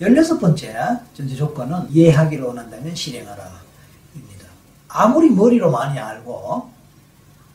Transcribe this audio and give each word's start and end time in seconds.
16번째 0.00 1.00
전제 1.14 1.34
조건은 1.34 1.88
이해하기를 1.90 2.44
원한다면 2.44 2.94
실행하라. 2.94 3.50
입니다. 4.14 4.46
아무리 4.88 5.30
머리로 5.30 5.70
많이 5.70 5.98
알고 5.98 6.70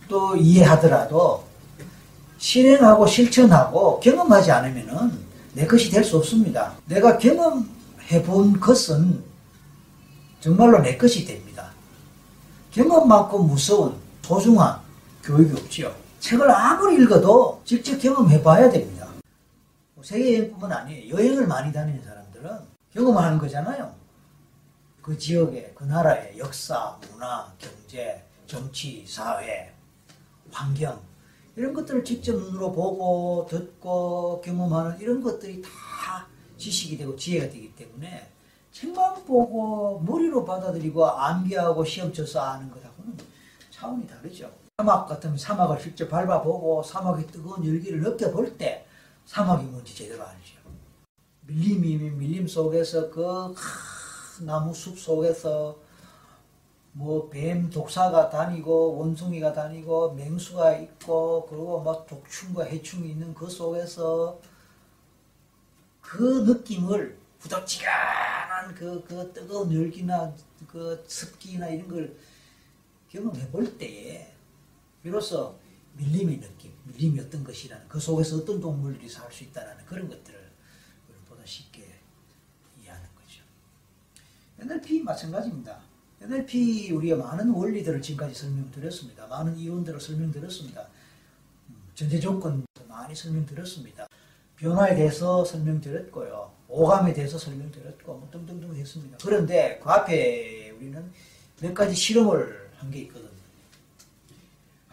또 0.07 0.35
이해하더라도 0.35 1.43
실행하고 2.37 3.05
실천하고 3.05 3.99
경험하지 3.99 4.51
않으면은 4.51 5.11
내 5.53 5.67
것이 5.67 5.91
될 5.91 6.03
수 6.03 6.17
없습니다. 6.17 6.73
내가 6.85 7.17
경험해 7.17 8.23
본 8.25 8.59
것은 8.59 9.23
정말로 10.39 10.79
내 10.79 10.97
것이 10.97 11.25
됩니다. 11.25 11.69
경험만큼 12.71 13.47
무서운 13.47 13.95
소중한 14.23 14.79
교육이 15.23 15.53
없지요. 15.53 15.93
책을 16.19 16.49
아무리 16.49 17.03
읽어도 17.03 17.61
직접 17.65 17.97
경험해 17.99 18.41
봐야 18.41 18.69
됩니다. 18.69 19.07
세계여행뿐만 20.01 20.71
아니에요. 20.71 21.15
여행을 21.15 21.45
많이 21.45 21.71
다니는 21.71 22.01
사람 22.03 22.20
들은 22.41 22.59
경험하는 22.93 23.37
거잖아요. 23.37 23.93
그 25.01 25.17
지역의, 25.17 25.73
그 25.75 25.83
나라의 25.83 26.37
역사, 26.37 26.97
문화, 27.11 27.51
경제, 27.57 28.23
정치, 28.45 29.05
사회, 29.07 29.73
환경, 30.51 30.99
이런 31.55 31.73
것들을 31.73 32.03
직접 32.03 32.33
눈으로 32.33 32.71
보고, 32.71 33.47
듣고, 33.49 34.41
경험하는 34.41 34.99
이런 34.99 35.21
것들이 35.21 35.61
다 35.61 36.27
지식이 36.57 36.97
되고 36.97 37.15
지혜가 37.15 37.49
되기 37.49 37.73
때문에 37.75 38.29
책만 38.71 39.25
보고 39.25 39.99
머리로 39.99 40.45
받아들이고 40.45 41.05
암기하고 41.05 41.83
시험 41.83 42.13
쳐서 42.13 42.39
아는 42.39 42.69
것하고는 42.69 43.17
차원이 43.69 44.07
다르죠. 44.07 44.51
사막 44.77 45.07
같으면 45.07 45.37
사막을 45.37 45.79
직접 45.79 46.07
밟아보고 46.09 46.83
사막의 46.83 47.27
뜨거운 47.27 47.65
열기를 47.65 48.01
느껴볼 48.01 48.57
때 48.57 48.85
사막이 49.25 49.65
뭔지 49.65 49.95
제대로 49.95 50.23
알죠. 50.23 50.60
밀림이면 51.51 52.17
밀림 52.17 52.47
속에서 52.47 53.09
그 53.09 53.53
나무 54.43 54.73
숲 54.73 54.97
속에서 54.97 55.77
뭐 56.93 57.29
뱀 57.29 57.69
독사가 57.69 58.29
다니고 58.29 58.97
원숭이가 58.97 59.53
다니고 59.53 60.13
맹수가 60.13 60.77
있고 60.77 61.45
그리고 61.49 61.81
막 61.81 62.05
독충과 62.07 62.65
해충이 62.65 63.09
있는 63.11 63.33
그 63.33 63.49
속에서 63.49 64.39
그 66.01 66.43
느낌을 66.47 67.17
부덕지근한 67.39 68.75
그, 68.75 69.03
그 69.07 69.31
뜨거운 69.33 69.73
열기나 69.73 70.33
그 70.67 71.03
습기나 71.07 71.69
이런 71.69 71.87
걸 71.87 72.17
경험해 73.09 73.49
볼 73.51 73.77
때에 73.77 74.31
비로소 75.03 75.57
밀림의 75.97 76.39
느낌, 76.39 76.73
밀림이 76.85 77.19
어떤 77.19 77.43
것이라는 77.43 77.87
그 77.87 77.99
속에서 77.99 78.37
어떤 78.37 78.59
동물들이 78.61 79.09
살 79.09 79.31
수 79.31 79.43
있다는 79.45 79.85
그런 79.85 80.07
것들을 80.09 80.51
보다 81.27 81.45
쉽게 81.45 81.99
이해하는 82.81 83.07
거죠. 83.15 83.43
NLP 84.61 85.01
마찬가지입니다. 85.03 85.79
NLP 86.21 86.91
우리가 86.91 87.15
많은 87.17 87.49
원리들을 87.49 88.01
지금까지 88.01 88.35
설명드렸습니다. 88.35 89.25
많은 89.27 89.57
이론들을 89.57 89.99
설명드렸습니다. 89.99 90.87
음, 91.69 91.75
전제 91.95 92.19
조건 92.19 92.65
많이 92.87 93.15
설명드렸습니다. 93.15 94.07
변화에 94.57 94.93
대해서 94.95 95.43
설명드렸고요. 95.43 96.51
오감에 96.67 97.13
대해서 97.13 97.37
설명드렸고 97.39 98.13
뭐 98.13 98.29
등등등 98.31 98.75
했습니다. 98.75 99.17
그런데 99.23 99.79
그 99.83 99.89
앞에 99.89 100.69
우리는 100.71 101.11
몇 101.59 101.73
가지 101.73 101.95
실험을 101.95 102.69
한 102.77 102.91
게 102.91 102.99
있거든요. 103.01 103.29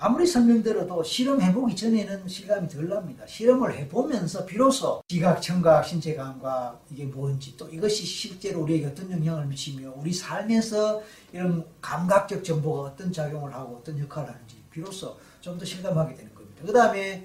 아무리 0.00 0.26
설명드려도 0.26 1.02
실험해보기 1.02 1.74
전에는 1.74 2.28
실감이 2.28 2.68
덜 2.68 2.88
납니다. 2.88 3.26
실험을 3.26 3.74
해보면서 3.78 4.46
비로소 4.46 5.02
지각, 5.08 5.40
청각, 5.42 5.84
신체 5.84 6.14
감각 6.14 6.80
이게 6.90 7.04
뭔지 7.04 7.56
또 7.56 7.68
이것이 7.68 8.04
실제로 8.06 8.62
우리에게 8.62 8.86
어떤 8.86 9.10
영향을 9.10 9.46
미치며 9.46 9.94
우리 9.96 10.12
삶에서 10.12 11.02
이런 11.32 11.66
감각적 11.80 12.44
정보가 12.44 12.90
어떤 12.90 13.12
작용을 13.12 13.52
하고 13.52 13.76
어떤 13.78 13.98
역할을 13.98 14.28
하는지 14.32 14.56
비로소 14.70 15.16
좀 15.40 15.58
더 15.58 15.64
실감하게 15.64 16.14
되는 16.14 16.32
겁니다. 16.34 16.62
그 16.64 16.72
다음에 16.72 17.24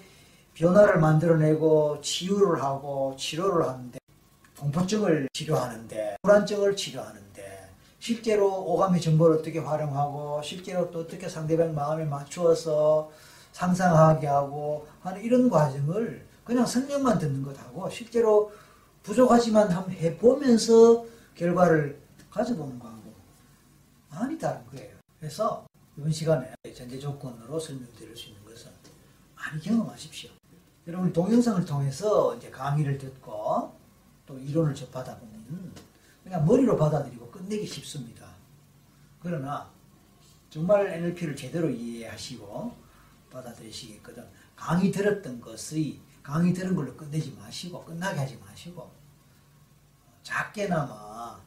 변화를 0.55 0.99
만들어내고 0.99 1.99
치유를 2.01 2.63
하고 2.63 3.15
치료를 3.19 3.67
하는데 3.67 3.99
공포증을 4.59 5.27
치료하는데 5.33 6.17
불안증을 6.21 6.75
치료하는데 6.75 7.42
실제로 8.03 8.65
오감의 8.65 8.99
정보를 8.99 9.37
어떻게 9.37 9.59
활용하고 9.59 10.41
실제로 10.43 10.91
또 10.91 10.99
어떻게 10.99 11.29
상대방 11.29 11.73
마음에 11.73 12.03
맞추어서 12.03 13.09
상상하게 13.53 14.27
하고 14.27 14.85
하는 14.99 15.21
이런 15.23 15.49
과정을 15.49 16.27
그냥 16.43 16.65
설명만 16.65 17.17
듣는 17.17 17.41
것하고 17.43 17.89
실제로 17.89 18.51
부족하지만 19.03 19.71
한번 19.71 19.93
해보면서 19.93 21.05
결과를 21.33 21.97
가져보는 22.29 22.77
거하고 22.77 23.13
많이 24.09 24.37
다른 24.37 24.59
거예요. 24.65 24.97
그래서 25.17 25.65
이번 25.97 26.11
시간에 26.11 26.53
전제 26.75 26.99
조건으로 26.99 27.57
설명드릴 27.57 28.17
수 28.17 28.31
있는 28.31 28.43
것은 28.43 28.69
많이 29.33 29.61
경험하십시오. 29.61 30.29
여러분 30.87 31.13
동영상을 31.13 31.63
통해서 31.63 32.35
이제 32.35 32.49
강의를 32.49 32.97
듣고 32.97 33.71
또 34.25 34.37
이론을 34.37 34.75
접하다 34.75 35.19
보면 35.19 35.71
그냥 36.23 36.45
머리로 36.45 36.77
받아들이고 36.77 37.29
끝내기 37.31 37.65
쉽습니다. 37.67 38.27
그러나 39.19 39.69
정말 40.49 40.87
NLP를 40.87 41.35
제대로 41.35 41.69
이해하시고 41.69 42.77
받아들이시겠거든. 43.31 44.27
강의 44.55 44.91
들었던 44.91 45.41
것의 45.41 45.99
강의 46.21 46.53
들은 46.53 46.75
걸로 46.75 46.95
끝내지 46.95 47.31
마시고 47.31 47.83
끝나게 47.83 48.19
하지 48.19 48.37
마시고 48.37 48.89
작게나마 50.21 50.93
어, 50.93 51.41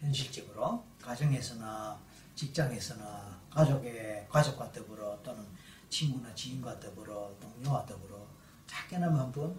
현실적으로 0.00 0.84
가정에서나 1.00 1.98
직장에서나 2.34 3.40
가족의 3.50 4.28
가족과 4.28 4.70
더불어 4.70 5.18
또는 5.22 5.46
친구나 5.88 6.34
지인과 6.34 6.78
더불어 6.78 7.34
동료와 7.40 7.86
더불어 7.86 8.26
작게나마 8.66 9.20
한번 9.20 9.58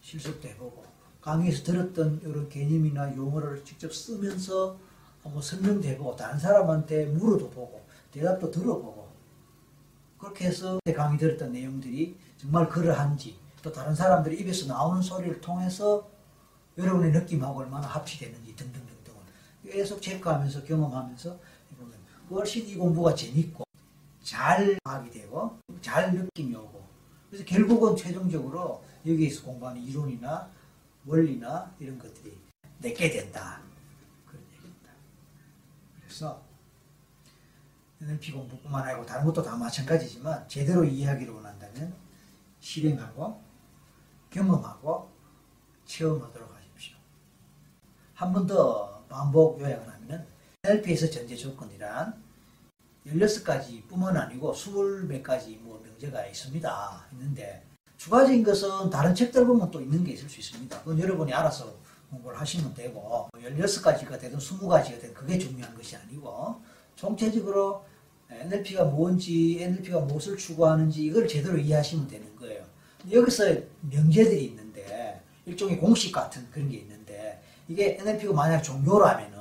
실습도 0.00 0.48
해보고 0.48 0.97
강의에서 1.20 1.64
들었던 1.64 2.20
이런 2.22 2.48
개념이나 2.48 3.14
용어를 3.16 3.64
직접 3.64 3.92
쓰면서 3.94 4.76
한번 5.22 5.42
설명도 5.42 5.86
해보고 5.88 6.16
다른 6.16 6.38
사람한테 6.38 7.06
물어도 7.06 7.50
보고 7.50 7.84
대답도 8.12 8.50
들어보고 8.50 9.08
그렇게 10.18 10.46
해서 10.46 10.80
강의 10.94 11.18
들었던 11.18 11.52
내용들이 11.52 12.16
정말 12.36 12.68
그러한지 12.68 13.36
또 13.62 13.72
다른 13.72 13.94
사람들이 13.94 14.38
입에서 14.40 14.66
나오는 14.66 15.02
소리를 15.02 15.40
통해서 15.40 16.08
여러분의 16.76 17.12
느낌하고 17.12 17.60
얼마나 17.60 17.86
합치되는지 17.86 18.54
등등등등을 18.54 19.20
계속 19.64 20.00
체크하면서 20.00 20.64
경험하면서 20.64 21.38
훨씬 22.30 22.66
이 22.66 22.76
공부가 22.76 23.14
재밌고 23.14 23.64
잘 24.22 24.78
파악이 24.84 25.10
되고 25.10 25.58
잘 25.80 26.14
느낌이 26.14 26.54
오고 26.54 26.82
그래서 27.30 27.44
결국은 27.44 27.96
최종적으로 27.96 28.82
여기에서 29.06 29.42
공부하는 29.44 29.82
이론이나 29.82 30.48
원리나 31.06 31.74
이런 31.78 31.98
것들이 31.98 32.36
내게 32.78 33.10
된다. 33.10 33.60
그런 34.26 34.42
얘기입니다. 34.54 34.90
그래서 36.00 36.42
NLP 38.00 38.32
공부뿐만 38.32 38.84
아니고 38.88 39.04
다른 39.06 39.24
것도 39.24 39.42
다 39.42 39.56
마찬가지지만 39.56 40.48
제대로 40.48 40.84
이해하기를 40.84 41.32
원한다면 41.34 41.94
실행하고 42.60 43.42
경험하고 44.30 45.10
체험하도록 45.86 46.54
하십시오. 46.54 46.96
한 48.14 48.32
번 48.32 48.46
더 48.46 49.04
반복 49.08 49.60
요약을 49.60 49.88
하면 49.88 50.26
NLP에서 50.64 51.08
전제 51.10 51.34
조건이란 51.34 52.22
16가지 53.06 53.86
뿐만 53.88 54.16
아니고 54.16 54.52
20몇 54.52 55.22
가지 55.22 55.56
뭐 55.56 55.80
명제가 55.82 56.26
있습니다. 56.26 57.06
있는데 57.12 57.64
추가적인 57.98 58.42
것은 58.44 58.90
다른 58.90 59.14
책들 59.14 59.44
보면 59.46 59.70
또 59.70 59.80
있는 59.80 60.04
게 60.04 60.12
있을 60.12 60.28
수 60.28 60.38
있습니다. 60.40 60.78
그건 60.80 60.98
여러분이 60.98 61.32
알아서 61.32 61.74
공부를 62.10 62.40
하시면 62.40 62.72
되고 62.74 63.28
16가지가 63.34 64.18
되든 64.20 64.38
20가지가 64.38 65.00
되든 65.00 65.14
그게 65.14 65.36
중요한 65.36 65.74
것이 65.76 65.96
아니고 65.96 66.60
총체적으로 66.96 67.84
NLP가 68.30 68.84
뭔지 68.84 69.58
NLP가 69.60 70.00
무엇을 70.00 70.36
추구하는지 70.36 71.04
이걸 71.04 71.26
제대로 71.28 71.58
이해하시면 71.58 72.08
되는 72.08 72.34
거예요. 72.36 72.64
여기서 73.10 73.44
명제들이 73.80 74.44
있는데 74.46 75.20
일종의 75.44 75.78
공식 75.78 76.12
같은 76.12 76.46
그런 76.50 76.68
게 76.70 76.78
있는데 76.78 77.42
이게 77.68 77.96
NLP가 78.00 78.32
만약 78.32 78.62
종교라면은 78.62 79.38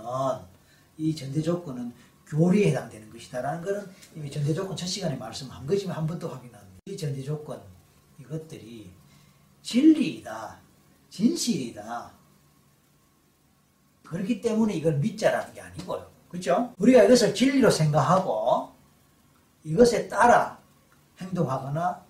이 0.98 1.16
전제 1.16 1.42
조건은 1.42 1.94
교리에 2.26 2.72
해당되는 2.72 3.10
것이다라는 3.12 3.62
것은 3.64 3.88
이미 4.16 4.32
전제 4.32 4.54
조건 4.54 4.76
첫 4.76 4.88
시간에 4.88 5.16
말씀한 5.16 5.66
거지만 5.68 5.96
한 5.96 6.08
번 6.08 6.18
더 6.20 6.28
확인합니다. 6.28 6.82
이 6.88 6.98
전제 6.98 7.22
조건 7.22 7.62
이것들이 8.20 8.92
진리이다. 9.62 10.60
진실이다. 11.10 12.12
그렇기 14.06 14.42
때문에 14.42 14.74
이걸 14.76 14.94
믿자라는 14.98 15.54
게 15.54 15.62
아니고요. 15.62 16.10
그렇죠? 16.30 16.74
우리가 16.78 17.04
이것을 17.04 17.34
진리로 17.34 17.70
생각하고 17.70 18.74
이것에 19.64 20.08
따라 20.08 20.58
행동하거나 21.20 22.06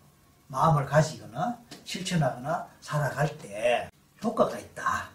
마음을 0.48 0.86
가지거나 0.86 1.60
실천하거나 1.84 2.68
살아갈 2.82 3.38
때 3.38 3.90
효과가 4.24 4.58
있다. 4.60 5.10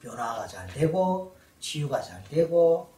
변화가 0.00 0.46
잘 0.46 0.66
되고 0.68 1.36
치유가 1.60 2.00
잘 2.00 2.22
되고 2.24 2.92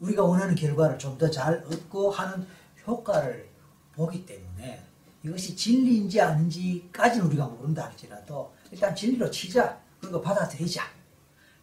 우리가 0.00 0.22
원하는 0.24 0.54
결과를 0.54 0.98
좀 0.98 1.16
더 1.16 1.30
잘 1.30 1.64
얻고 1.66 2.10
하는 2.10 2.46
효과를 2.86 3.48
보기 3.94 4.26
때문에 4.26 4.84
이것이 5.26 5.56
진리인지 5.56 6.20
아닌지까지는 6.20 7.26
우리가 7.26 7.48
모른다 7.48 7.86
할지라도 7.86 8.54
일단 8.70 8.94
진리로 8.94 9.28
치자. 9.28 9.80
그리고 10.00 10.20
받아들이자. 10.20 10.84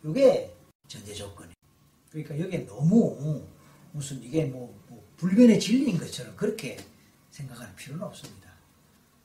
이게 0.03 0.53
전제 0.87 1.13
조건이에요. 1.13 1.53
그러니까 2.11 2.39
여기에 2.39 2.65
너무 2.65 3.41
무슨 3.93 4.21
이게 4.21 4.45
뭐, 4.45 4.77
뭐 4.89 5.01
불변의 5.15 5.61
진리인 5.61 5.97
것처럼 5.97 6.35
그렇게 6.35 6.77
생각할 7.29 7.73
필요는 7.77 8.03
없습니다. 8.05 8.49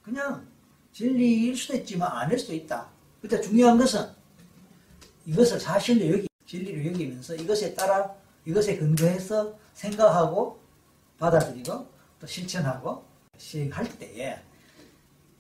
그냥 0.03 0.47
진리일 0.93 1.57
수도 1.57 1.77
있지만 1.77 2.13
아닐 2.13 2.39
수도 2.39 2.55
있다. 2.55 2.89
근데 3.21 3.41
중요한 3.41 3.77
것은 3.77 4.09
이것을 5.27 5.59
사실로 5.59 6.13
여기 6.13 6.29
진리로 6.47 6.87
여기면서 6.93 7.35
이것에 7.35 7.75
따라 7.75 8.15
이것에 8.45 8.77
근거해서 8.77 9.59
생각하고 9.75 10.61
받아들이고 11.19 11.87
또 12.21 12.27
실천하고 12.27 13.08
시행할 13.39 13.99
때에 13.99 14.39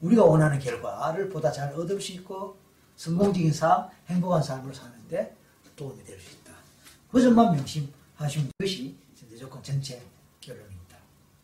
우리가 0.00 0.24
원하는 0.24 0.58
결과를 0.58 1.28
보다 1.28 1.50
잘 1.50 1.72
얻을 1.74 2.00
수 2.00 2.12
있고 2.12 2.56
성공적인 2.96 3.52
삶, 3.52 3.88
행복한 4.06 4.42
삶을 4.42 4.74
사는데 4.74 5.36
도움이 5.76 6.02
될 6.04 6.18
수 6.20 6.36
있다. 6.36 6.52
그 7.10 7.20
점만 7.20 7.54
명심하시면 7.54 8.50
것이 8.58 8.96
전제조건 9.14 9.62
전체 9.62 10.02
결론입니다. 10.40 10.96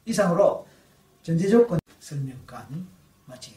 이상으로 0.06 0.66
전제조건 1.22 1.78
설명간 2.00 2.86
마치겠습니다. 3.26 3.52